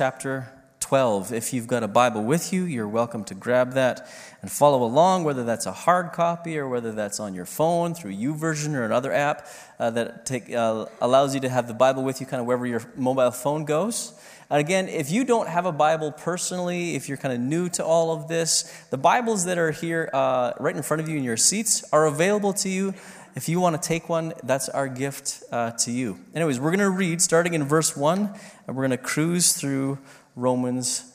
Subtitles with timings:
[0.00, 0.50] chapter
[0.80, 1.30] 12.
[1.30, 4.08] If you've got a Bible with you, you're welcome to grab that
[4.40, 8.14] and follow along, whether that's a hard copy or whether that's on your phone through
[8.14, 9.46] YouVersion or another app
[9.78, 12.66] uh, that take, uh, allows you to have the Bible with you kind of wherever
[12.66, 14.14] your mobile phone goes.
[14.48, 17.84] And again, if you don't have a Bible personally, if you're kind of new to
[17.84, 21.24] all of this, the Bibles that are here uh, right in front of you in
[21.24, 22.94] your seats are available to you.
[23.36, 26.18] If you want to take one, that's our gift uh, to you.
[26.34, 28.18] Anyways, we're going to read starting in verse 1,
[28.66, 29.98] and we're going to cruise through
[30.34, 31.12] Romans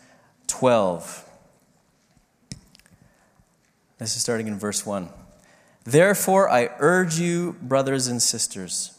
[0.47, 1.29] 12.
[3.97, 5.09] This is starting in verse 1.
[5.83, 8.97] Therefore, I urge you, brothers and sisters,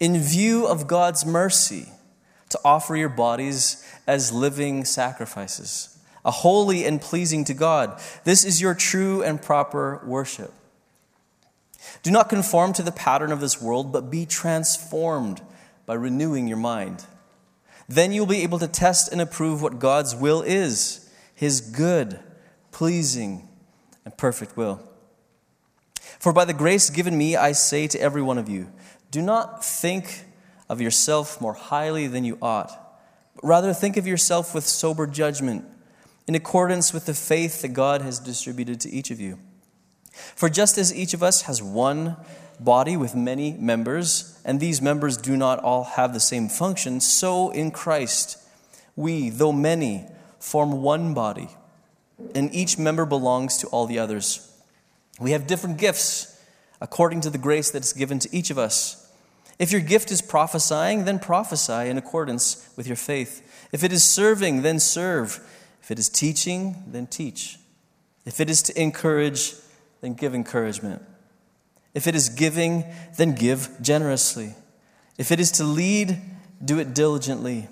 [0.00, 1.88] in view of God's mercy,
[2.48, 8.00] to offer your bodies as living sacrifices, a holy and pleasing to God.
[8.24, 10.52] This is your true and proper worship.
[12.02, 15.40] Do not conform to the pattern of this world, but be transformed
[15.86, 17.04] by renewing your mind.
[17.88, 22.20] Then you'll be able to test and approve what God's will is, his good,
[22.72, 23.48] pleasing,
[24.04, 24.80] and perfect will.
[26.18, 28.70] For by the grace given me, I say to every one of you,
[29.10, 30.24] do not think
[30.68, 32.70] of yourself more highly than you ought,
[33.34, 35.64] but rather think of yourself with sober judgment,
[36.26, 39.38] in accordance with the faith that God has distributed to each of you.
[40.34, 42.16] For just as each of us has one
[42.60, 47.50] body with many members, and these members do not all have the same function, so
[47.50, 48.38] in Christ
[48.96, 50.06] we, though many,
[50.40, 51.48] form one body,
[52.34, 54.44] and each member belongs to all the others.
[55.20, 56.42] We have different gifts
[56.80, 59.08] according to the grace that is given to each of us.
[59.58, 63.68] If your gift is prophesying, then prophesy in accordance with your faith.
[63.72, 65.40] If it is serving, then serve.
[65.82, 67.58] If it is teaching, then teach.
[68.24, 69.54] If it is to encourage,
[70.00, 71.02] then give encouragement.
[71.94, 72.84] If it is giving,
[73.16, 74.54] then give generously.
[75.16, 76.20] If it is to lead,
[76.64, 77.68] do it diligently.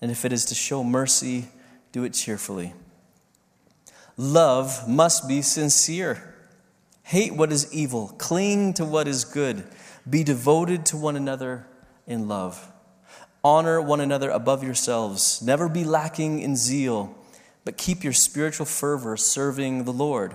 [0.00, 1.48] And if it is to show mercy,
[1.92, 2.74] do it cheerfully.
[4.16, 6.34] Love must be sincere.
[7.02, 9.64] Hate what is evil, cling to what is good.
[10.08, 11.66] Be devoted to one another
[12.06, 12.72] in love.
[13.44, 15.40] Honor one another above yourselves.
[15.42, 17.14] Never be lacking in zeal,
[17.64, 20.34] but keep your spiritual fervor serving the Lord.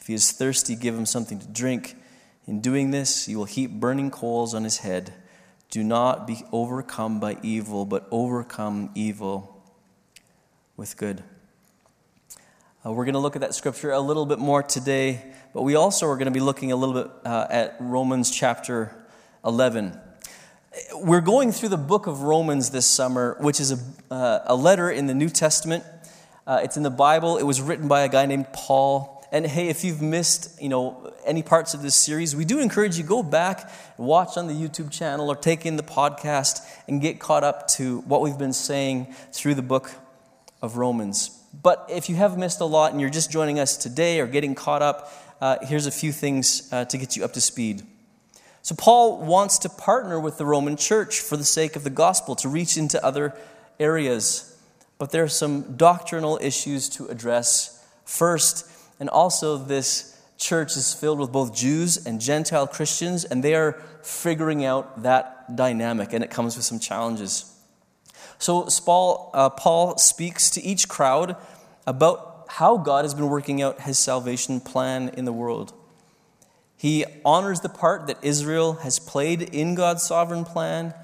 [0.00, 1.96] If he is thirsty, give him something to drink.
[2.46, 5.12] In doing this, you will heap burning coals on his head.
[5.70, 9.62] Do not be overcome by evil, but overcome evil
[10.76, 11.22] with good.
[12.84, 15.22] Uh, we're going to look at that scripture a little bit more today
[15.52, 18.94] but we also are going to be looking a little bit uh, at Romans chapter
[19.44, 19.98] 11.
[20.94, 24.90] We're going through the book of Romans this summer, which is a, uh, a letter
[24.90, 25.82] in the New Testament.
[26.46, 27.36] Uh, it's in the Bible.
[27.36, 29.19] It was written by a guy named Paul.
[29.32, 32.98] And hey, if you've missed, you know, any parts of this series, we do encourage
[32.98, 37.20] you go back, watch on the YouTube channel, or take in the podcast and get
[37.20, 39.92] caught up to what we've been saying through the book
[40.60, 41.30] of Romans.
[41.62, 44.56] But if you have missed a lot and you're just joining us today or getting
[44.56, 47.82] caught up, uh, here's a few things uh, to get you up to speed.
[48.62, 52.34] So, Paul wants to partner with the Roman church for the sake of the gospel
[52.36, 53.34] to reach into other
[53.78, 54.46] areas.
[54.98, 58.66] But there are some doctrinal issues to address first.
[59.00, 63.82] And also, this church is filled with both Jews and Gentile Christians, and they are
[64.02, 67.46] figuring out that dynamic, and it comes with some challenges.
[68.38, 71.36] So, Paul, uh, Paul speaks to each crowd
[71.86, 75.72] about how God has been working out his salvation plan in the world.
[76.76, 80.94] He honors the part that Israel has played in God's sovereign plan,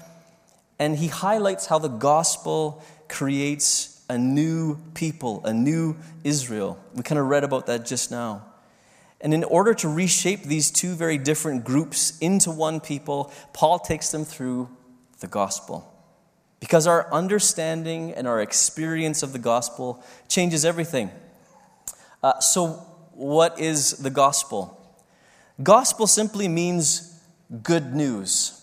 [0.79, 6.79] and he highlights how the gospel creates a new people, a new Israel.
[6.93, 8.45] We kind of read about that just now.
[9.19, 14.11] And in order to reshape these two very different groups into one people, Paul takes
[14.11, 14.69] them through
[15.19, 15.93] the gospel.
[16.59, 21.11] because our understanding and our experience of the gospel changes everything.
[22.23, 22.67] Uh, so,
[23.13, 24.73] what is the gospel?
[25.61, 27.19] Gospel simply means
[27.63, 28.53] good news.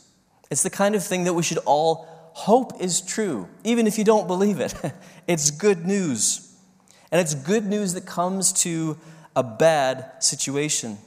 [0.51, 4.05] It's the kind of thing that we should all hope is true, even if you
[4.05, 4.75] don't believe it.
[5.27, 6.53] it's good news.
[7.11, 8.99] And it's good news that comes to
[9.37, 10.99] a bad situation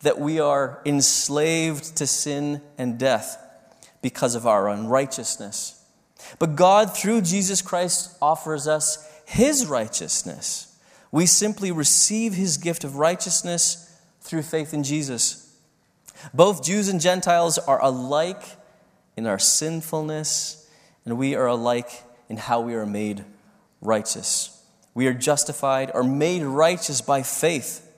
[0.00, 3.38] that we are enslaved to sin and death
[4.02, 5.82] because of our unrighteousness.
[6.38, 10.78] But God, through Jesus Christ, offers us His righteousness.
[11.12, 15.54] We simply receive His gift of righteousness through faith in Jesus.
[16.32, 18.42] Both Jews and Gentiles are alike
[19.16, 20.68] in our sinfulness,
[21.04, 23.24] and we are alike in how we are made
[23.80, 24.62] righteous.
[24.94, 27.90] We are justified or made righteous by faith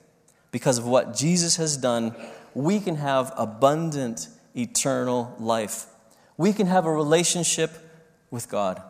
[0.51, 2.15] because of what Jesus has done.
[2.53, 5.85] We can have abundant, eternal life.
[6.37, 7.71] We can have a relationship
[8.31, 8.81] with God.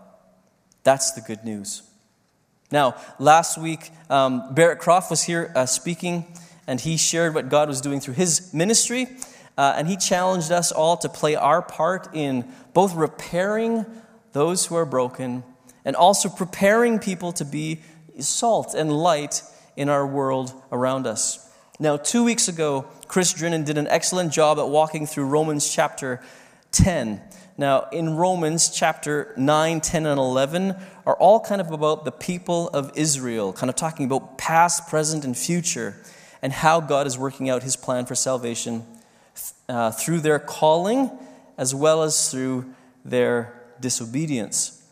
[0.84, 1.84] That's the good news.
[2.72, 6.26] Now, last week, um, Barrett Croft was here uh, speaking,
[6.66, 9.08] and he shared what God was doing through his ministry.
[9.58, 13.86] Uh, and he challenged us all to play our part in both repairing
[14.32, 15.44] those who are broken
[15.84, 17.82] and also preparing people to be
[18.20, 19.42] salt and light
[19.76, 21.44] in our world around us.
[21.80, 26.22] Now, two weeks ago, Chris Drinnen did an excellent job at walking through Romans chapter
[26.72, 27.22] 10.
[27.58, 30.76] Now, in Romans chapter 9, 10, and 11
[31.06, 35.26] are all kind of about the people of Israel, kind of talking about past, present,
[35.26, 35.96] and future,
[36.42, 38.86] and how God is working out his plan for salvation
[39.70, 41.12] uh, through their calling
[41.58, 42.74] as well as through
[43.04, 44.84] their disobedience.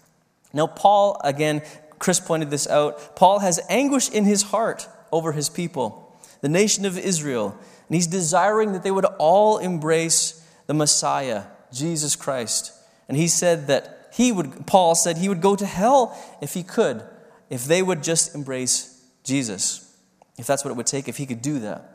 [0.53, 1.61] Now, Paul, again,
[1.99, 6.85] Chris pointed this out, Paul has anguish in his heart over his people, the nation
[6.85, 7.57] of Israel,
[7.87, 12.73] and he's desiring that they would all embrace the Messiah Jesus Christ.
[13.07, 16.63] And he said that he would, Paul said he would go to hell if he
[16.63, 17.03] could,
[17.49, 19.95] if they would just embrace Jesus,
[20.37, 21.91] if that's what it would take, if he could do that.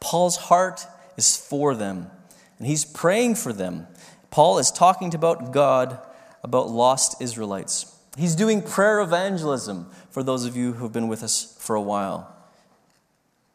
[0.00, 2.10] Paul's heart is for them,
[2.58, 3.86] and he's praying for them.
[4.30, 5.98] Paul is talking about God,
[6.42, 7.90] about lost Israelites.
[8.16, 11.80] He's doing prayer evangelism for those of you who have been with us for a
[11.80, 12.32] while.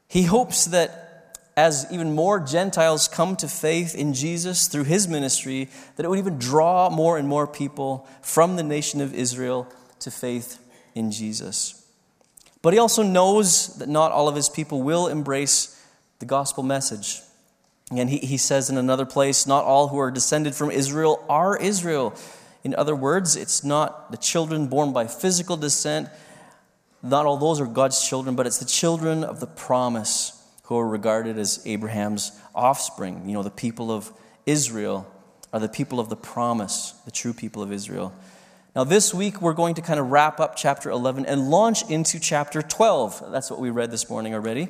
[0.08, 1.10] He hopes that
[1.56, 6.20] as even more Gentiles come to faith in Jesus through his ministry, that it would
[6.20, 9.68] even draw more and more people from the nation of Israel
[10.00, 10.58] to faith
[10.96, 11.86] in Jesus.
[12.62, 15.76] But he also knows that not all of his people will embrace
[16.20, 17.22] the gospel message.
[17.92, 21.58] And he, he says in another place, not all who are descended from Israel are
[21.58, 22.16] Israel.
[22.64, 26.10] In other words, it's not the children born by physical descent,
[27.02, 30.34] not all those are God's children, but it's the children of the promise
[30.64, 33.24] who are regarded as Abraham's offspring.
[33.26, 34.12] You know, the people of
[34.46, 35.12] Israel
[35.54, 38.14] are the people of the promise, the true people of Israel.
[38.76, 42.20] Now, this week, we're going to kind of wrap up chapter 11 and launch into
[42.20, 43.32] chapter 12.
[43.32, 44.68] That's what we read this morning already.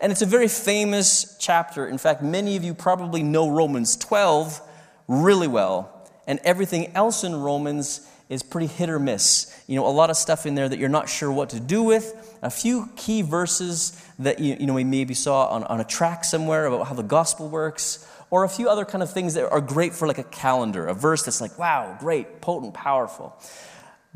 [0.00, 1.86] And it's a very famous chapter.
[1.86, 4.60] In fact, many of you probably know Romans 12
[5.08, 5.92] really well.
[6.26, 9.62] And everything else in Romans is pretty hit or miss.
[9.66, 11.82] You know, a lot of stuff in there that you're not sure what to do
[11.82, 12.38] with.
[12.42, 16.24] A few key verses that you, you know we maybe saw on, on a track
[16.24, 19.60] somewhere about how the gospel works, or a few other kind of things that are
[19.60, 23.34] great for like a calendar, a verse that's like, wow, great, potent, powerful.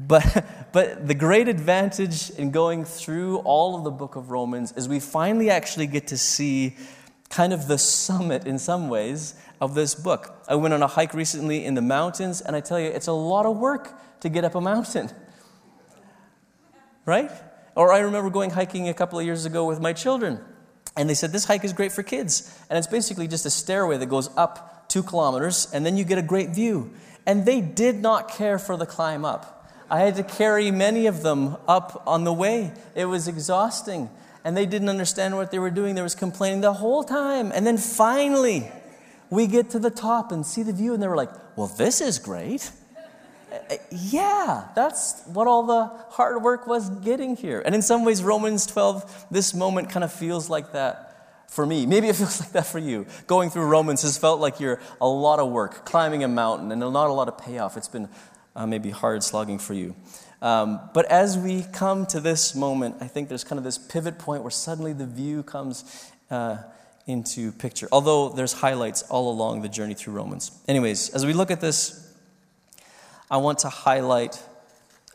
[0.08, 4.88] But, but the great advantage in going through all of the book of Romans is
[4.88, 6.76] we finally actually get to see
[7.28, 10.34] kind of the summit in some ways of this book.
[10.48, 13.12] I went on a hike recently in the mountains, and I tell you, it's a
[13.12, 15.10] lot of work to get up a mountain.
[17.06, 17.30] Right?
[17.74, 20.40] Or I remember going hiking a couple of years ago with my children,
[20.96, 22.58] and they said, This hike is great for kids.
[22.68, 26.18] And it's basically just a stairway that goes up two kilometers, and then you get
[26.18, 26.92] a great view.
[27.24, 29.61] And they did not care for the climb up.
[29.92, 32.72] I had to carry many of them up on the way.
[32.94, 34.08] It was exhausting.
[34.42, 35.94] And they didn't understand what they were doing.
[35.94, 37.52] They was complaining the whole time.
[37.54, 38.72] And then finally,
[39.28, 42.00] we get to the top and see the view, and they were like, well, this
[42.00, 42.72] is great.
[43.52, 47.62] Uh, yeah, that's what all the hard work was getting here.
[47.62, 51.84] And in some ways, Romans 12, this moment kind of feels like that for me.
[51.84, 53.04] Maybe it feels like that for you.
[53.26, 56.80] Going through Romans has felt like you're a lot of work, climbing a mountain, and
[56.80, 57.76] not a lot of payoff.
[57.76, 58.08] It's been
[58.54, 59.94] uh, maybe hard slogging for you.
[60.40, 64.18] Um, but as we come to this moment, I think there's kind of this pivot
[64.18, 66.58] point where suddenly the view comes uh,
[67.06, 70.50] into picture, although there's highlights all along the journey through Romans.
[70.66, 72.12] Anyways, as we look at this,
[73.30, 74.42] I want to highlight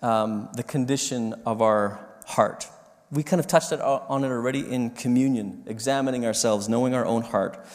[0.01, 2.67] um, the condition of our heart.
[3.11, 7.65] We kind of touched on it already in communion, examining ourselves, knowing our own heart.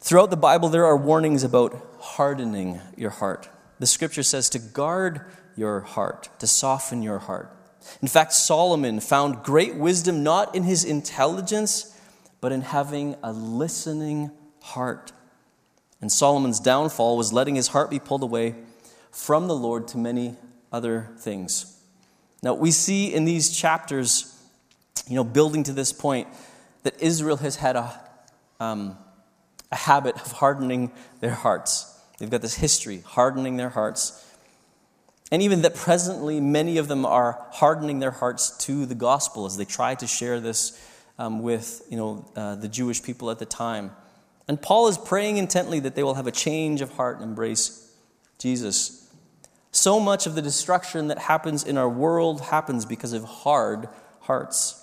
[0.00, 3.48] Throughout the Bible, there are warnings about hardening your heart.
[3.78, 5.20] The scripture says to guard
[5.56, 7.50] your heart, to soften your heart.
[8.02, 11.98] In fact, Solomon found great wisdom not in his intelligence,
[12.40, 14.30] but in having a listening
[14.60, 15.12] heart.
[16.00, 18.54] And Solomon's downfall was letting his heart be pulled away
[19.10, 20.36] from the Lord to many
[20.72, 21.80] other things.
[22.42, 24.32] Now, we see in these chapters,
[25.08, 26.28] you know, building to this point,
[26.82, 27.98] that Israel has had a,
[28.60, 28.96] um,
[29.72, 31.95] a habit of hardening their hearts.
[32.18, 34.24] They've got this history, hardening their hearts.
[35.30, 39.56] And even that presently, many of them are hardening their hearts to the gospel as
[39.56, 40.80] they try to share this
[41.18, 43.90] um, with you know, uh, the Jewish people at the time.
[44.48, 47.92] And Paul is praying intently that they will have a change of heart and embrace
[48.38, 49.10] Jesus.
[49.72, 53.88] So much of the destruction that happens in our world happens because of hard
[54.20, 54.82] hearts.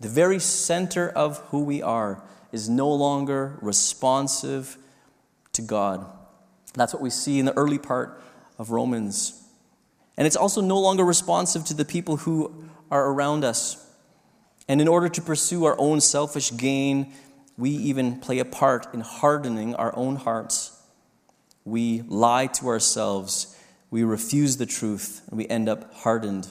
[0.00, 4.76] The very center of who we are is no longer responsive
[5.52, 6.06] to God.
[6.74, 8.22] That's what we see in the early part
[8.58, 9.42] of Romans.
[10.16, 13.78] And it's also no longer responsive to the people who are around us.
[14.68, 17.12] And in order to pursue our own selfish gain,
[17.56, 20.80] we even play a part in hardening our own hearts.
[21.64, 23.56] We lie to ourselves,
[23.90, 26.48] we refuse the truth, and we end up hardened.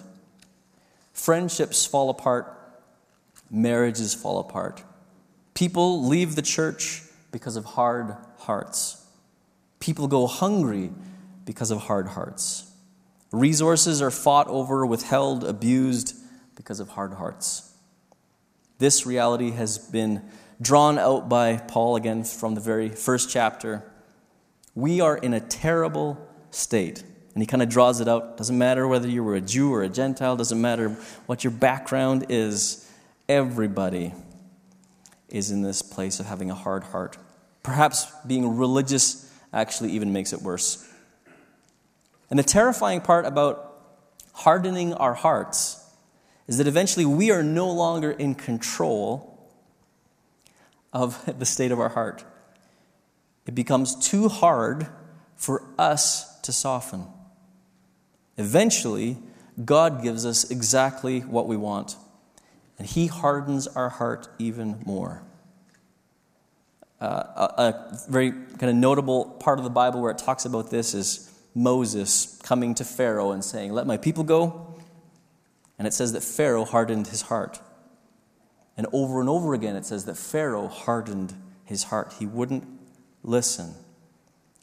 [1.13, 2.57] Friendships fall apart,
[3.49, 4.83] marriages fall apart.
[5.53, 9.00] People leave the church because of hard hearts.
[9.81, 10.91] People go hungry
[11.43, 12.71] because of hard hearts.
[13.31, 16.15] Resources are fought over, withheld, abused
[16.55, 17.73] because of hard hearts.
[18.77, 20.21] This reality has been
[20.61, 23.83] drawn out by Paul again from the very first chapter.
[24.75, 27.03] We are in a terrible state.
[27.33, 28.37] And he kind of draws it out.
[28.37, 30.89] Doesn't matter whether you were a Jew or a Gentile, doesn't matter
[31.25, 32.87] what your background is.
[33.27, 34.13] Everybody
[35.29, 37.17] is in this place of having a hard heart.
[37.63, 40.87] Perhaps being religious actually even makes it worse.
[42.29, 43.67] And the terrifying part about
[44.33, 45.77] hardening our hearts
[46.47, 49.49] is that eventually we are no longer in control
[50.93, 52.23] of the state of our heart.
[53.45, 54.87] It becomes too hard
[55.35, 57.05] for us to soften.
[58.37, 59.17] Eventually,
[59.63, 61.95] God gives us exactly what we want,
[62.77, 65.23] and He hardens our heart even more.
[67.01, 70.69] Uh, a, a very kind of notable part of the Bible where it talks about
[70.69, 74.75] this is Moses coming to Pharaoh and saying, Let my people go.
[75.79, 77.59] And it says that Pharaoh hardened his heart.
[78.77, 81.33] And over and over again, it says that Pharaoh hardened
[81.65, 82.13] his heart.
[82.19, 82.67] He wouldn't
[83.23, 83.73] listen.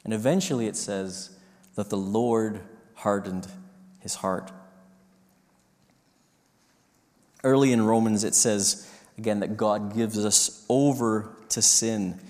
[0.05, 1.37] And eventually, it says
[1.75, 2.61] that the Lord
[2.95, 3.49] hardened
[3.99, 4.53] his heart.
[7.43, 12.21] Early in Romans, it says again that God gives us over to sin,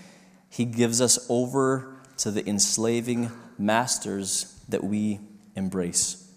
[0.49, 5.21] He gives us over to the enslaving masters that we
[5.55, 6.31] embrace.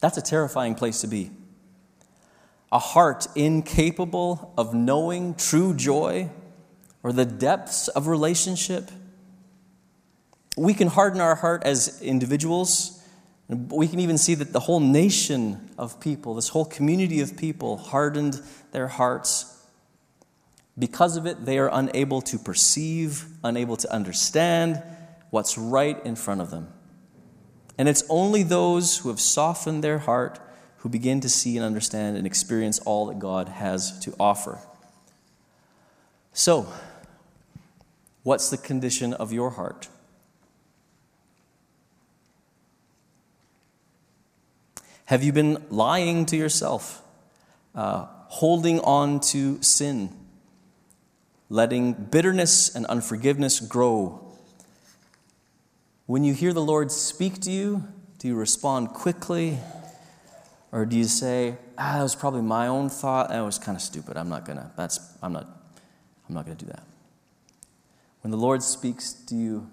[0.00, 1.30] That's a terrifying place to be
[2.70, 6.28] a heart incapable of knowing true joy
[7.02, 8.90] or the depths of relationship.
[10.56, 13.02] We can harden our heart as individuals.
[13.48, 17.78] We can even see that the whole nation of people, this whole community of people,
[17.78, 19.57] hardened their hearts.
[20.78, 24.82] Because of it, they are unable to perceive, unable to understand
[25.30, 26.72] what's right in front of them.
[27.76, 30.40] And it's only those who have softened their heart
[30.78, 34.60] who begin to see and understand and experience all that God has to offer.
[36.32, 36.72] So,
[38.22, 39.88] what's the condition of your heart?
[45.06, 47.02] Have you been lying to yourself,
[47.74, 50.10] uh, holding on to sin,
[51.48, 54.24] letting bitterness and unforgiveness grow?
[56.06, 57.84] When you hear the Lord speak to you,
[58.18, 59.58] do you respond quickly?
[60.72, 63.30] Or do you say, ah, that was probably my own thought.
[63.30, 64.16] That was kind of stupid.
[64.16, 65.46] I'm not gonna, that's, I'm not,
[66.28, 66.82] I'm not gonna do that.
[68.22, 69.70] When the Lord speaks, do you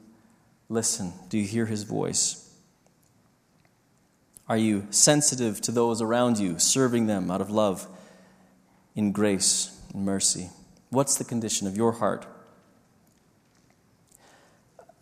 [0.69, 1.13] listen?
[1.29, 2.41] Do you hear his voice?
[4.47, 7.87] Are you sensitive to those around you, serving them out of love,
[8.95, 10.49] in grace and mercy?
[10.89, 12.25] What's the condition of your heart?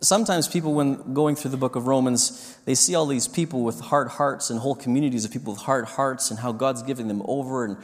[0.04, 3.80] sometimes people, when going through the book of Romans, they see all these people with
[3.80, 7.22] hard hearts and whole communities of people with hard hearts and how God's giving them
[7.24, 7.64] over.
[7.64, 7.76] And,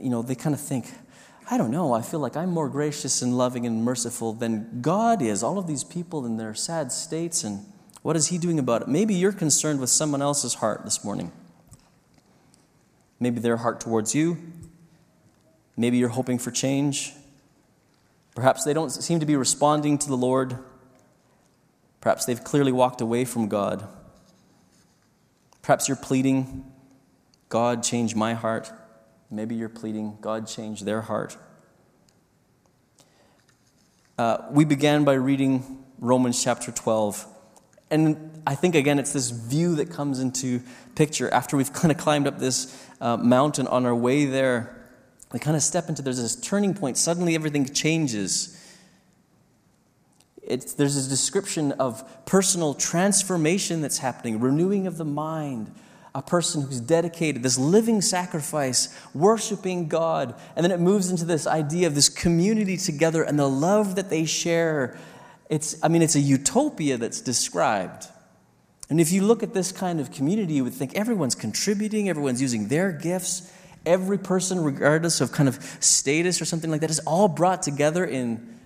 [0.00, 0.86] you know, they kind of think,
[1.50, 5.22] I don't know, I feel like I'm more gracious and loving and merciful than God
[5.22, 5.42] is.
[5.42, 7.64] All of these people in their sad states, and
[8.02, 8.88] what is He doing about it?
[8.88, 11.32] Maybe you're concerned with someone else's heart this morning.
[13.20, 14.38] Maybe their heart towards you.
[15.76, 17.12] Maybe you're hoping for change.
[18.38, 20.58] Perhaps they don't seem to be responding to the Lord
[22.00, 23.86] Perhaps they've clearly walked away from God.
[25.62, 26.64] Perhaps you're pleading,
[27.48, 28.70] God, change my heart.
[29.30, 31.36] Maybe you're pleading, God, change their heart.
[34.16, 37.26] Uh, we began by reading Romans chapter 12.
[37.90, 40.62] And I think, again, it's this view that comes into
[40.94, 44.77] picture after we've kind of climbed up this uh, mountain on our way there.
[45.32, 46.96] We kind of step into there's this turning point.
[46.96, 48.54] Suddenly, everything changes.
[50.42, 55.70] It's, there's this description of personal transformation that's happening, renewing of the mind,
[56.14, 60.34] a person who's dedicated, this living sacrifice, worshiping God.
[60.56, 64.08] And then it moves into this idea of this community together and the love that
[64.08, 64.96] they share.
[65.50, 68.06] It's, I mean, it's a utopia that's described.
[68.88, 72.40] And if you look at this kind of community, you would think everyone's contributing, everyone's
[72.40, 73.52] using their gifts,
[73.84, 78.04] every person, regardless of kind of status or something like that, is all brought together
[78.04, 78.58] in,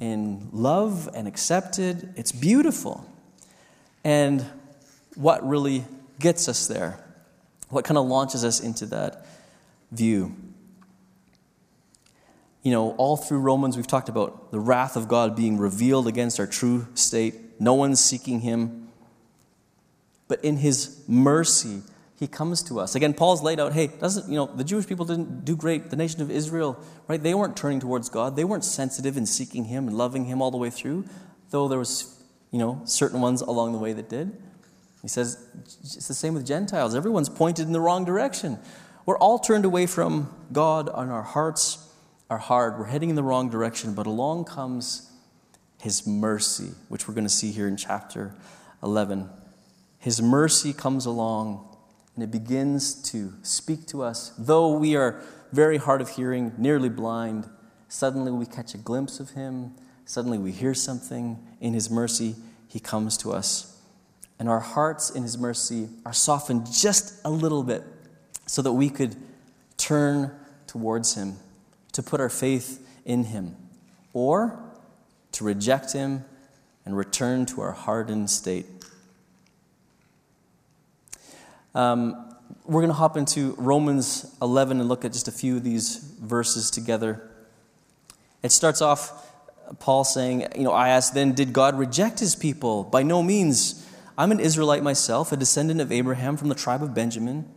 [0.00, 2.12] in love and accepted.
[2.16, 3.10] It's beautiful.
[4.04, 4.44] And
[5.14, 5.84] what really
[6.18, 6.98] gets us there?
[7.70, 9.26] What kind of launches us into that
[9.90, 10.34] view?
[12.62, 16.40] You know, all through Romans, we've talked about the wrath of God being revealed against
[16.40, 17.60] our true state.
[17.60, 18.88] No one's seeking Him.
[20.28, 21.82] But in His mercy,
[22.24, 22.94] He comes to us.
[22.94, 25.90] Again, Paul's laid out hey, doesn't, you know, the Jewish people didn't do great.
[25.90, 27.22] The nation of Israel, right?
[27.22, 28.34] They weren't turning towards God.
[28.34, 31.04] They weren't sensitive and seeking Him and loving Him all the way through,
[31.50, 32.18] though there was,
[32.50, 34.40] you know, certain ones along the way that did.
[35.02, 35.46] He says
[35.82, 36.94] it's the same with Gentiles.
[36.94, 38.58] Everyone's pointed in the wrong direction.
[39.04, 41.92] We're all turned away from God, and our hearts
[42.30, 42.78] are hard.
[42.78, 45.12] We're heading in the wrong direction, but along comes
[45.78, 48.34] His mercy, which we're going to see here in chapter
[48.82, 49.28] 11.
[49.98, 51.68] His mercy comes along
[52.14, 54.32] and it begins to speak to us.
[54.38, 57.48] Though we are very hard of hearing, nearly blind,
[57.88, 59.74] suddenly we catch a glimpse of Him.
[60.04, 61.38] Suddenly we hear something.
[61.60, 62.36] In His mercy,
[62.68, 63.74] He comes to us
[64.38, 67.82] and our hearts in His mercy are softened just a little bit
[68.46, 69.16] so that we could
[69.76, 70.32] turn
[70.66, 71.36] towards Him,
[71.92, 73.56] to put our faith in Him,
[74.12, 74.58] or
[75.32, 76.24] to reject Him
[76.84, 78.66] and return to our hardened state.
[81.74, 85.64] Um, we're going to hop into Romans 11 and look at just a few of
[85.64, 87.30] these verses together.
[88.42, 89.26] It starts off
[89.80, 92.84] Paul saying, You know, I asked then, did God reject his people?
[92.84, 93.86] By no means.
[94.16, 97.48] I'm an Israelite myself, a descendant of Abraham from the tribe of Benjamin.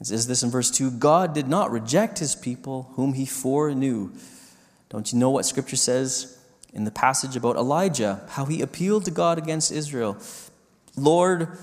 [0.00, 4.10] It says this in verse 2 God did not reject his people whom he foreknew.
[4.88, 6.38] Don't you know what scripture says
[6.72, 10.16] in the passage about Elijah, how he appealed to God against Israel?
[10.96, 11.56] Lord,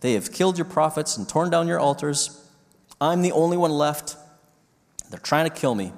[0.00, 2.48] they have killed your prophets and torn down your altars.
[3.00, 4.16] I'm the only one left.
[5.10, 5.92] They're trying to kill me.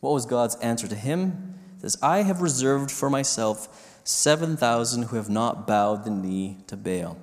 [0.00, 1.58] What was God's answer to him?
[1.76, 6.76] He says, I have reserved for myself 7,000 who have not bowed the knee to
[6.76, 7.18] Baal.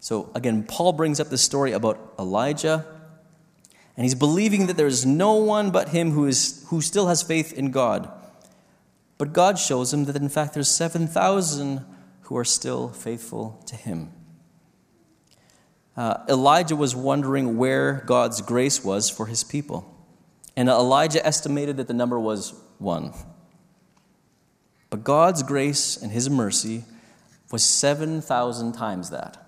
[0.00, 2.84] So again, Paul brings up this story about Elijah,
[3.96, 7.22] and he's believing that there is no one but him who, is, who still has
[7.22, 8.10] faith in God.
[9.18, 11.84] But God shows him that in fact there's 7,000
[12.22, 14.10] who are still faithful to him.
[15.96, 19.88] Uh, Elijah was wondering where God's grace was for his people.
[20.56, 23.12] And Elijah estimated that the number was one.
[24.90, 26.84] But God's grace and His mercy
[27.50, 29.38] was 7,000 times that.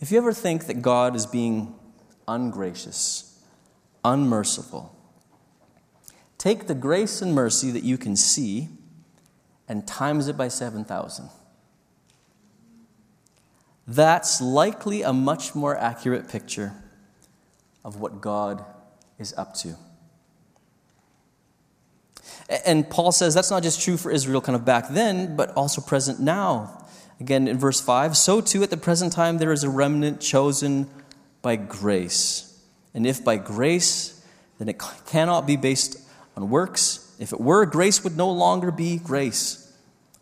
[0.00, 1.74] If you ever think that God is being
[2.26, 3.38] ungracious,
[4.04, 4.96] unmerciful,
[6.38, 8.68] take the grace and mercy that you can see
[9.68, 11.28] and times it by 7,000.
[13.86, 16.72] That's likely a much more accurate picture
[17.84, 18.64] of what God
[19.18, 19.76] is up to.
[22.64, 25.80] And Paul says that's not just true for Israel kind of back then, but also
[25.80, 26.86] present now.
[27.20, 30.88] Again, in verse 5, so too at the present time there is a remnant chosen
[31.40, 32.48] by grace.
[32.94, 34.24] And if by grace,
[34.58, 35.98] then it cannot be based
[36.36, 37.14] on works.
[37.18, 39.72] If it were, grace would no longer be grace.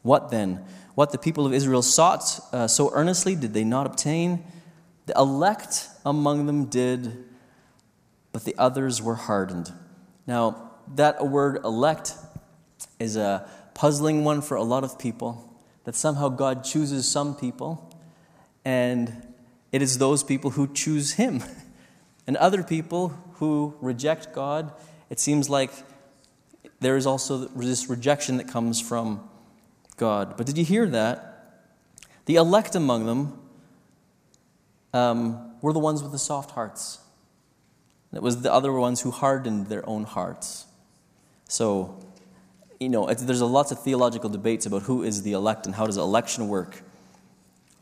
[0.03, 0.65] What then?
[0.95, 4.45] What the people of Israel sought uh, so earnestly did they not obtain?
[5.07, 7.25] The elect among them did,
[8.33, 9.73] but the others were hardened.
[10.27, 12.15] Now, that word elect
[12.99, 15.47] is a puzzling one for a lot of people.
[15.85, 17.91] That somehow God chooses some people,
[18.65, 19.27] and
[19.73, 21.43] it is those people who choose Him.
[22.27, 24.73] And other people who reject God,
[25.09, 25.73] it seems like
[26.79, 29.29] there is also this rejection that comes from
[30.01, 30.39] God.
[30.39, 31.61] But did you hear that?
[32.25, 33.39] The elect among them
[34.95, 37.01] um, were the ones with the soft hearts.
[38.13, 40.65] It was the other ones who hardened their own hearts.
[41.49, 42.01] So,
[42.81, 45.85] you know, there's a lots of theological debates about who is the elect and how
[45.85, 46.83] does election work.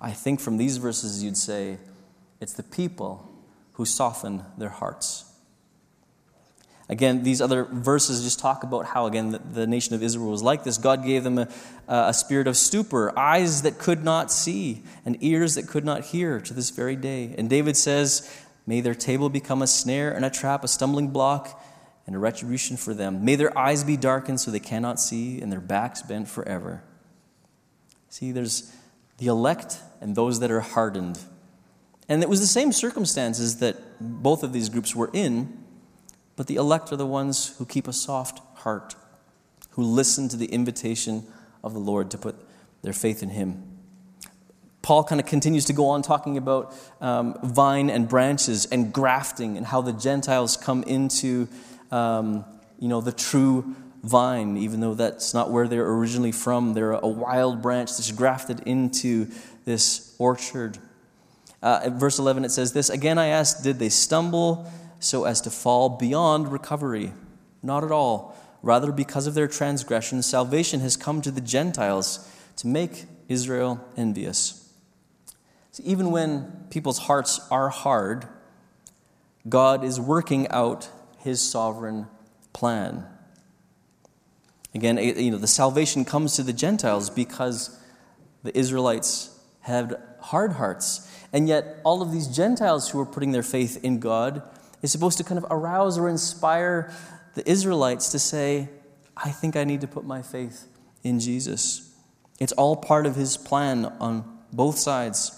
[0.01, 1.79] I think from these verses you'd say
[2.41, 3.31] it's the people
[3.75, 5.28] who soften their hearts.
[6.91, 10.43] Again, these other verses just talk about how, again, the, the nation of Israel was
[10.43, 10.79] like this.
[10.79, 11.49] God gave them a,
[11.87, 16.41] a spirit of stupor, eyes that could not see, and ears that could not hear
[16.41, 17.35] to this very day.
[17.37, 18.31] And David says,
[18.67, 21.63] May their table become a snare and a trap, a stumbling block,
[22.07, 23.23] and a retribution for them.
[23.23, 26.83] May their eyes be darkened so they cannot see, and their backs bent forever.
[28.09, 28.75] See, there's
[29.19, 31.19] the elect and those that are hardened.
[32.09, 35.67] And it was the same circumstances that both of these groups were in
[36.39, 38.95] but the elect are the ones who keep a soft heart,
[39.71, 41.27] who listen to the invitation
[41.65, 42.37] of the Lord to put
[42.83, 43.65] their faith in Him.
[44.81, 49.57] Paul kind of continues to go on talking about um, vine and branches and grafting
[49.57, 51.49] and how the Gentiles come into
[51.91, 52.45] um,
[52.79, 53.75] you know, the true
[54.05, 56.73] vine, even though that's not where they're originally from.
[56.73, 59.27] They're a wild branch that's grafted into
[59.65, 60.79] this orchard.
[61.61, 64.71] Uh, verse 11, it says this Again, I asked, did they stumble?
[65.01, 67.13] So as to fall beyond recovery.
[67.63, 68.37] Not at all.
[68.63, 74.73] Rather, because of their transgression, salvation has come to the Gentiles to make Israel envious.
[75.71, 78.27] So even when people's hearts are hard,
[79.49, 82.09] God is working out his sovereign
[82.53, 83.07] plan.
[84.75, 87.79] Again, you know, the salvation comes to the Gentiles because
[88.43, 91.09] the Israelites had hard hearts.
[91.33, 94.43] And yet, all of these Gentiles who are putting their faith in God
[94.83, 96.93] is supposed to kind of arouse or inspire
[97.35, 98.69] the Israelites to say,
[99.17, 100.67] I think I need to put my faith
[101.03, 101.95] in Jesus.
[102.39, 105.35] It's all part of his plan on both sides.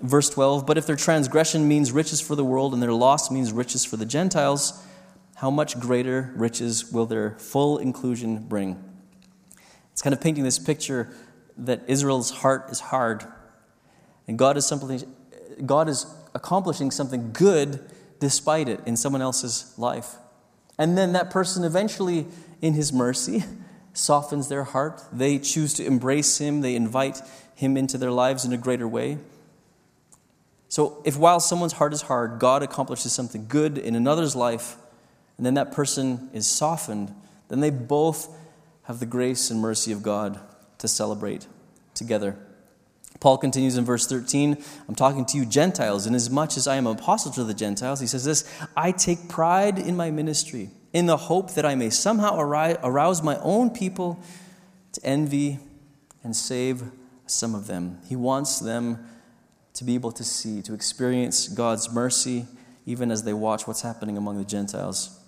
[0.00, 3.52] Verse 12, but if their transgression means riches for the world and their loss means
[3.52, 4.84] riches for the Gentiles,
[5.36, 8.82] how much greater riches will their full inclusion bring?
[9.92, 11.12] It's kind of painting this picture
[11.56, 13.24] that Israel's heart is hard,
[14.28, 15.02] and God is simply
[15.66, 17.80] God is accomplishing something good
[18.20, 20.16] despite it in someone else's life.
[20.78, 22.26] And then that person eventually,
[22.62, 23.44] in his mercy,
[23.92, 25.02] softens their heart.
[25.12, 27.20] They choose to embrace him, they invite
[27.54, 29.18] him into their lives in a greater way.
[30.68, 34.76] So, if while someone's heart is hard, God accomplishes something good in another's life,
[35.36, 37.14] and then that person is softened,
[37.48, 38.28] then they both
[38.84, 40.38] have the grace and mercy of God
[40.78, 41.46] to celebrate
[41.94, 42.36] together.
[43.20, 46.76] Paul continues in verse 13 I'm talking to you, Gentiles, and as much as I
[46.76, 50.70] am an apostle to the Gentiles, he says this I take pride in my ministry,
[50.92, 54.20] in the hope that I may somehow arouse my own people
[54.92, 55.58] to envy
[56.22, 56.84] and save
[57.26, 57.98] some of them.
[58.08, 59.06] He wants them
[59.74, 62.46] to be able to see, to experience God's mercy,
[62.86, 65.18] even as they watch what's happening among the Gentiles.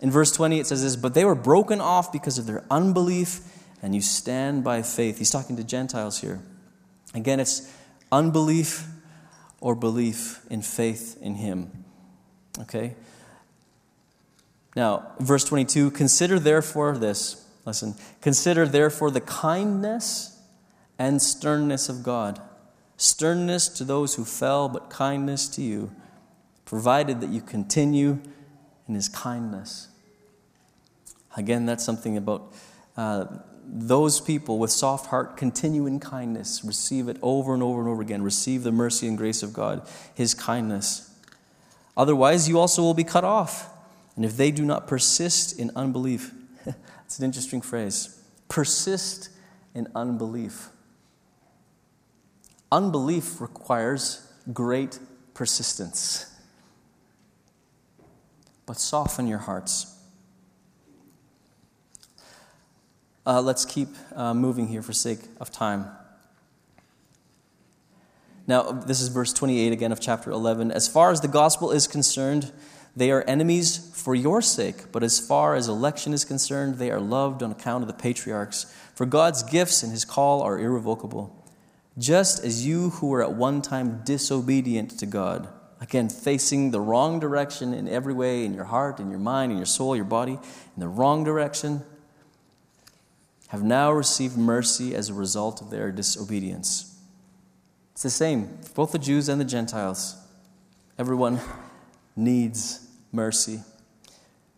[0.00, 3.40] In verse 20, it says this But they were broken off because of their unbelief,
[3.82, 5.18] and you stand by faith.
[5.18, 6.40] He's talking to Gentiles here.
[7.14, 7.72] Again, it's
[8.10, 8.86] unbelief
[9.60, 11.84] or belief in faith in Him.
[12.60, 12.94] Okay?
[14.76, 17.46] Now, verse 22 Consider therefore this.
[17.64, 17.94] Listen.
[18.20, 20.38] Consider therefore the kindness
[20.98, 22.40] and sternness of God.
[22.96, 25.92] Sternness to those who fell, but kindness to you,
[26.64, 28.20] provided that you continue
[28.86, 29.88] in His kindness.
[31.36, 32.52] Again, that's something about.
[32.96, 33.24] Uh,
[33.66, 38.02] those people with soft heart continue in kindness, receive it over and over and over
[38.02, 41.10] again, receive the mercy and grace of God, His kindness.
[41.96, 43.70] Otherwise, you also will be cut off.
[44.16, 46.32] And if they do not persist in unbelief,
[47.04, 49.30] it's an interesting phrase persist
[49.74, 50.68] in unbelief.
[52.70, 54.98] Unbelief requires great
[55.32, 56.26] persistence.
[58.66, 59.93] But soften your hearts.
[63.26, 65.86] Uh, let's keep uh, moving here for sake of time.
[68.46, 70.70] Now, this is verse 28 again of chapter 11.
[70.70, 72.52] As far as the gospel is concerned,
[72.94, 77.00] they are enemies for your sake, but as far as election is concerned, they are
[77.00, 78.66] loved on account of the patriarchs.
[78.94, 81.34] For God's gifts and his call are irrevocable.
[81.96, 85.48] Just as you who were at one time disobedient to God,
[85.80, 89.56] again, facing the wrong direction in every way, in your heart, in your mind, in
[89.56, 91.82] your soul, your body, in the wrong direction,
[93.48, 96.98] have now received mercy as a result of their disobedience.
[97.92, 100.16] It's the same for both the Jews and the Gentiles.
[100.98, 101.40] Everyone
[102.16, 103.60] needs mercy.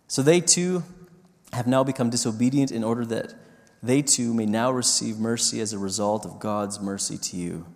[0.08, 0.84] So they too
[1.52, 3.34] have now become disobedient in order that
[3.82, 7.66] they too may now receive mercy as a result of God's mercy to you.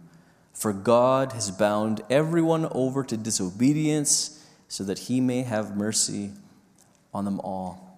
[0.52, 6.32] For God has bound everyone over to disobedience so that he may have mercy
[7.12, 7.89] on them all.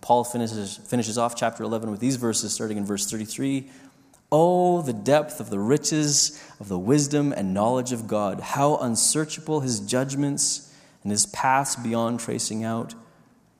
[0.00, 3.68] Paul finishes, finishes off chapter 11 with these verses, starting in verse 33.
[4.32, 8.40] Oh, the depth of the riches of the wisdom and knowledge of God!
[8.40, 10.72] How unsearchable his judgments
[11.02, 12.94] and his paths beyond tracing out!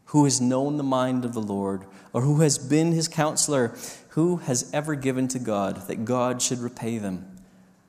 [0.06, 3.74] Who has known the mind of the Lord, or who has been his counselor?
[4.10, 7.38] Who has ever given to God that God should repay them?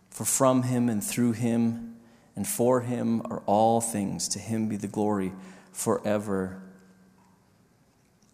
[0.10, 1.92] For from him and through him
[2.36, 4.28] and for him are all things.
[4.30, 5.32] To him be the glory
[5.72, 6.62] forever.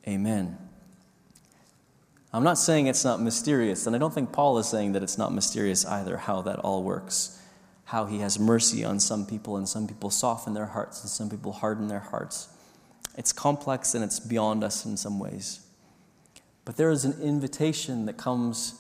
[0.08, 0.58] Amen.
[2.32, 5.18] I'm not saying it's not mysterious, and I don't think Paul is saying that it's
[5.18, 7.42] not mysterious either, how that all works.
[7.86, 11.30] How he has mercy on some people, and some people soften their hearts, and some
[11.30, 12.50] people harden their hearts.
[13.18, 15.62] It's complex and it's beyond us in some ways.
[16.64, 18.80] But there is an invitation that comes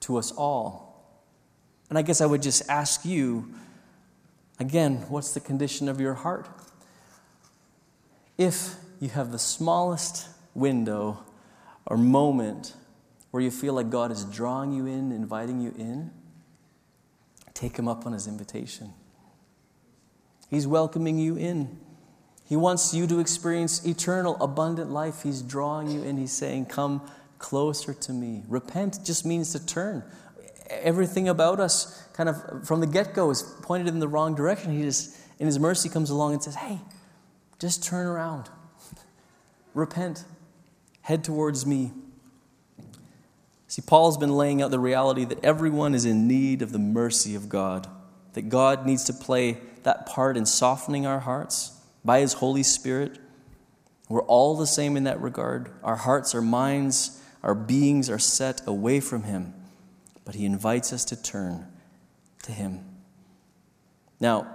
[0.00, 1.16] to us all.
[1.88, 3.54] And I guess I would just ask you
[4.60, 6.48] again, what's the condition of your heart?
[8.36, 11.24] If you have the smallest window
[11.86, 12.74] or moment
[13.30, 16.12] where you feel like God is drawing you in, inviting you in,
[17.52, 18.92] take Him up on His invitation.
[20.48, 21.78] He's welcoming you in.
[22.46, 25.22] He wants you to experience eternal, abundant life.
[25.22, 26.16] He's drawing you in.
[26.16, 27.02] He's saying, Come
[27.38, 28.44] closer to me.
[28.48, 30.04] Repent just means to turn.
[30.70, 34.76] Everything about us, kind of from the get go, is pointed in the wrong direction.
[34.76, 36.78] He just, in His mercy, comes along and says, Hey,
[37.58, 38.48] just turn around.
[39.74, 40.24] Repent
[41.04, 41.92] head towards me.
[43.68, 47.34] See, Paul's been laying out the reality that everyone is in need of the mercy
[47.34, 47.86] of God,
[48.32, 53.18] that God needs to play that part in softening our hearts by His Holy Spirit.
[54.08, 55.70] We're all the same in that regard.
[55.82, 59.52] Our hearts, our minds, our beings are set away from Him,
[60.24, 61.66] but He invites us to turn
[62.44, 62.82] to Him.
[64.20, 64.46] Now,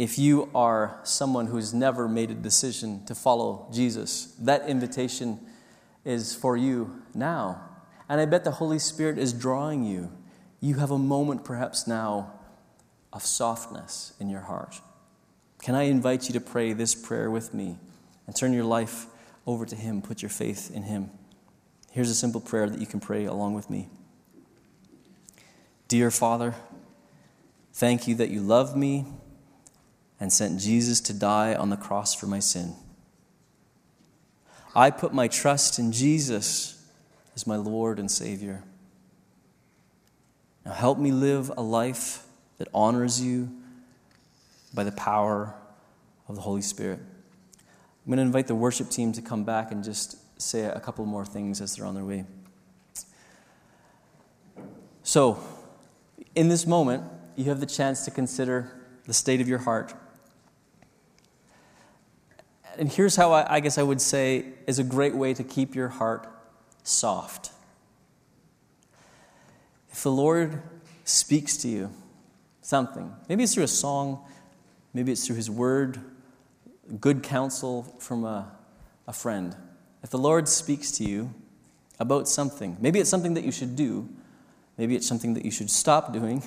[0.00, 5.38] if you are someone who's never made a decision to follow Jesus, that invitation
[6.06, 7.60] is for you now.
[8.08, 10.10] And I bet the Holy Spirit is drawing you.
[10.58, 12.32] You have a moment, perhaps now,
[13.12, 14.80] of softness in your heart.
[15.60, 17.76] Can I invite you to pray this prayer with me
[18.26, 19.04] and turn your life
[19.46, 20.00] over to Him?
[20.00, 21.10] Put your faith in Him.
[21.90, 23.90] Here's a simple prayer that you can pray along with me
[25.88, 26.54] Dear Father,
[27.74, 29.04] thank you that you love me
[30.20, 32.74] and sent Jesus to die on the cross for my sin.
[34.76, 36.84] I put my trust in Jesus
[37.34, 38.62] as my Lord and Savior.
[40.64, 42.24] Now help me live a life
[42.58, 43.50] that honors you
[44.74, 45.54] by the power
[46.28, 47.00] of the Holy Spirit.
[47.00, 51.04] I'm going to invite the worship team to come back and just say a couple
[51.06, 52.24] more things as they're on their way.
[55.02, 55.42] So,
[56.34, 57.02] in this moment,
[57.34, 58.70] you have the chance to consider
[59.06, 59.94] the state of your heart
[62.78, 65.74] and here's how I, I guess I would say is a great way to keep
[65.74, 66.26] your heart
[66.82, 67.50] soft.
[69.90, 70.62] If the Lord
[71.04, 71.92] speaks to you
[72.62, 74.24] something, maybe it's through a song,
[74.94, 76.00] maybe it's through His word,
[77.00, 78.50] good counsel from a,
[79.06, 79.56] a friend.
[80.02, 81.34] If the Lord speaks to you
[81.98, 84.08] about something, maybe it's something that you should do,
[84.78, 86.42] maybe it's something that you should stop doing.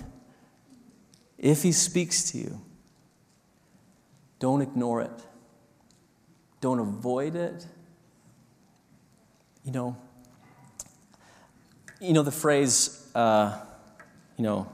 [1.37, 2.61] If He speaks to you,
[4.39, 5.11] don't ignore it.
[6.63, 7.67] Don't avoid it.
[9.65, 9.97] You know,
[11.99, 13.59] you know the phrase, uh,
[14.37, 14.69] you know,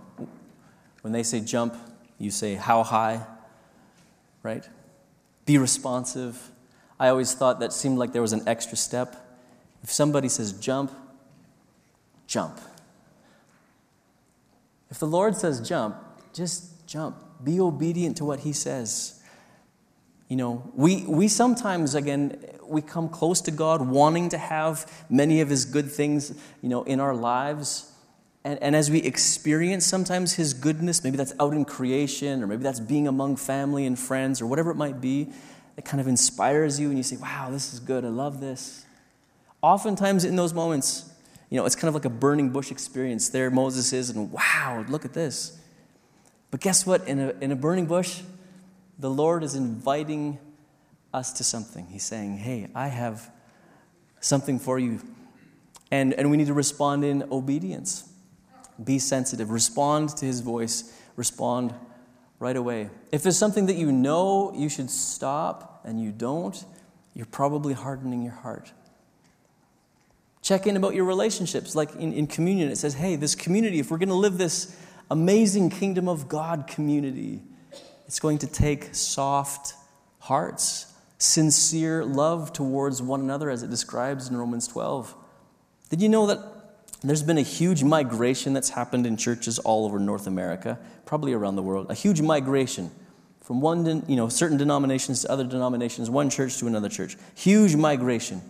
[1.01, 1.75] when they say jump,
[2.19, 3.25] you say how high,
[4.43, 4.69] right?
[5.47, 6.51] Be responsive.
[6.99, 9.15] I always thought that seemed like there was an extra step.
[9.81, 10.91] If somebody says jump,
[12.27, 12.59] jump.
[14.91, 15.95] If the Lord says jump,
[16.35, 17.15] just jump.
[17.43, 19.18] Be obedient to what He says.
[20.29, 25.41] You know, we, we sometimes, again, we come close to God wanting to have many
[25.41, 27.91] of His good things, you know, in our lives.
[28.43, 32.61] And, and as we experience sometimes His goodness, maybe that's out in creation, or maybe
[32.61, 35.29] that's being among family and friends, or whatever it might be,
[35.77, 38.85] it kind of inspires you and you say, wow, this is good, I love this.
[39.63, 41.11] Oftentimes in those moments,
[41.49, 43.29] you know, it's kind of like a burning bush experience.
[43.29, 45.57] There Moses is, and wow, look at this.
[46.51, 47.07] But guess what?
[47.07, 48.21] In a, in a burning bush,
[48.99, 50.37] the Lord is inviting
[51.13, 51.87] us to something.
[51.87, 53.31] He's saying, Hey, I have
[54.19, 54.99] something for you.
[55.89, 58.07] And, and we need to respond in obedience.
[58.83, 59.49] Be sensitive.
[59.49, 60.93] Respond to his voice.
[61.15, 61.73] Respond
[62.37, 62.89] right away.
[63.11, 66.63] If there's something that you know you should stop and you don't,
[67.13, 68.71] you're probably hardening your heart.
[70.41, 71.75] Check in about your relationships.
[71.75, 74.77] Like in, in communion, it says, hey, this community, if we're going to live this
[75.09, 77.41] amazing kingdom of God community,
[78.09, 79.75] it's going to take soft
[80.17, 85.13] hearts sincere love towards one another as it describes in Romans 12.
[85.91, 86.39] Did you know that
[87.03, 91.55] there's been a huge migration that's happened in churches all over North America, probably around
[91.55, 91.91] the world?
[91.91, 92.89] A huge migration
[93.41, 97.15] from one, you know, certain denominations to other denominations, one church to another church.
[97.35, 98.41] Huge migration.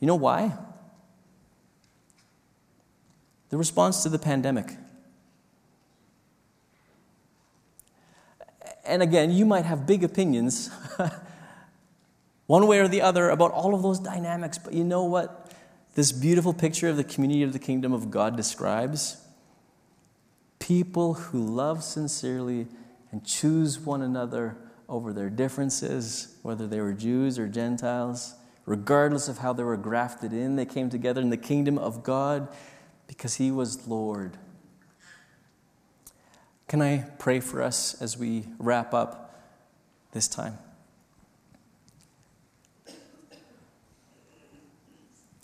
[0.00, 0.56] You know why?
[3.50, 4.74] The response to the pandemic.
[8.84, 10.70] And again, you might have big opinions,
[12.46, 15.52] one way or the other, about all of those dynamics, but you know what
[15.94, 19.18] this beautiful picture of the community of the kingdom of God describes?
[20.58, 22.66] People who love sincerely
[23.10, 24.56] and choose one another
[24.88, 28.34] over their differences, whether they were Jews or Gentiles,
[28.66, 32.48] regardless of how they were grafted in, they came together in the kingdom of God
[33.06, 34.38] because He was Lord.
[36.72, 39.38] Can I pray for us as we wrap up
[40.12, 40.56] this time?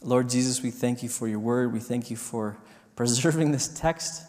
[0.03, 1.75] Lord Jesus, we thank you for your word.
[1.75, 2.57] We thank you for
[2.97, 4.23] preserving this text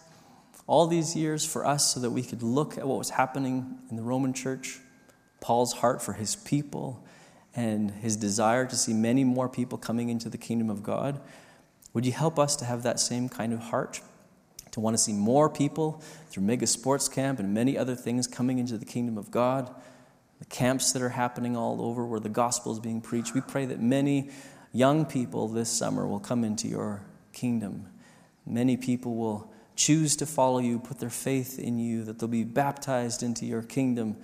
[0.68, 3.96] all these years for us so that we could look at what was happening in
[3.96, 4.80] the Roman church,
[5.40, 7.02] Paul's heart for his people,
[7.56, 11.22] and his desire to see many more people coming into the kingdom of God.
[11.94, 14.02] Would you help us to have that same kind of heart?
[14.72, 18.60] To want to see more people through Mega Sports Camp and many other things coming
[18.60, 19.74] into the kingdom of God,
[20.40, 23.34] the camps that are happening all over where the gospel is being preached.
[23.34, 24.30] We pray that many
[24.72, 27.02] young people this summer will come into your
[27.34, 27.88] kingdom.
[28.46, 32.44] Many people will choose to follow you, put their faith in you, that they'll be
[32.44, 34.18] baptized into your kingdom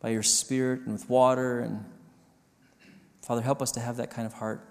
[0.00, 1.60] by your spirit and with water.
[1.60, 1.84] And
[3.22, 4.68] Father, help us to have that kind of heart.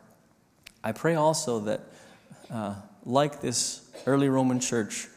[0.83, 1.81] I pray also that,
[2.51, 5.07] uh, like this early Roman church,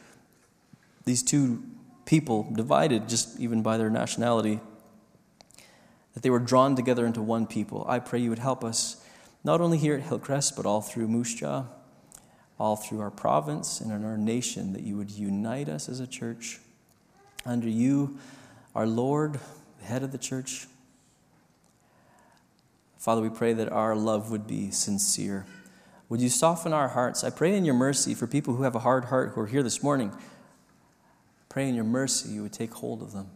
[1.04, 1.62] these two
[2.04, 4.60] people, divided just even by their nationality,
[6.14, 7.84] that they were drawn together into one people.
[7.88, 9.04] I pray you would help us,
[9.44, 11.42] not only here at Hillcrest, but all through Moose
[12.58, 16.06] all through our province and in our nation, that you would unite us as a
[16.06, 16.58] church
[17.44, 18.18] under you,
[18.74, 19.38] our Lord,
[19.78, 20.66] the head of the church.
[22.98, 25.46] Father, we pray that our love would be sincere.
[26.08, 27.24] Would you soften our hearts?
[27.24, 29.62] I pray in your mercy for people who have a hard heart who are here
[29.62, 30.12] this morning.
[31.48, 33.30] Pray in your mercy you would take hold of them.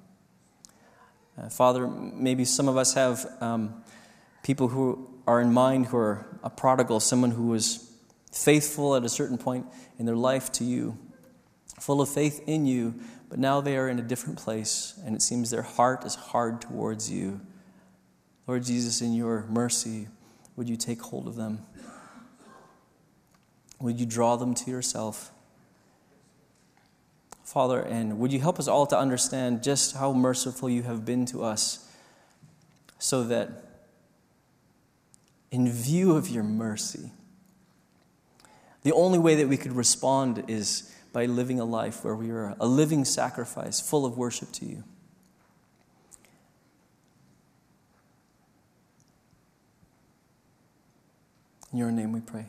[1.36, 3.82] Uh, Father, maybe some of us have um,
[4.42, 7.90] people who are in mind who are a prodigal, someone who was
[8.32, 9.66] faithful at a certain point
[9.98, 10.96] in their life to you,
[11.80, 12.94] full of faith in you,
[13.28, 16.60] but now they are in a different place, and it seems their heart is hard
[16.60, 17.40] towards you.
[18.46, 20.08] Lord Jesus, in your mercy,
[20.56, 21.64] would you take hold of them?
[23.80, 25.32] Would you draw them to yourself?
[27.44, 31.26] Father, and would you help us all to understand just how merciful you have been
[31.26, 31.88] to us
[32.98, 33.50] so that
[35.50, 37.10] in view of your mercy,
[38.82, 42.54] the only way that we could respond is by living a life where we are
[42.60, 44.84] a living sacrifice full of worship to you.
[51.72, 52.46] In your name we pray.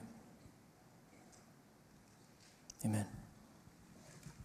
[2.84, 3.21] Amen.